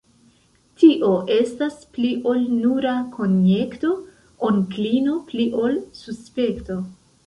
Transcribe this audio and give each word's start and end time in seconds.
Tio 0.83 1.11
estas 1.35 1.75
pli 1.99 2.09
ol 2.33 2.41
nura 2.65 2.95
konjekto, 3.19 3.95
onklino; 4.51 5.19
pli 5.31 5.51
ol 5.65 5.83
suspekto. 6.05 6.85